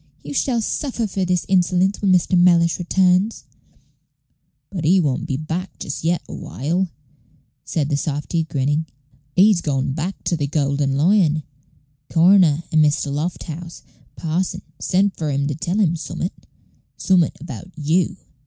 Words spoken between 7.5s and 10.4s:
said the softy, grinning. "He's gone back to